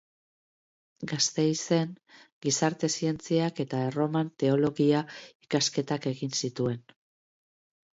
[1.11, 1.91] Gasteizen
[2.47, 5.07] Gizarte zientziak eta Erroman Teologia
[5.49, 6.87] ikasketak egin zituen.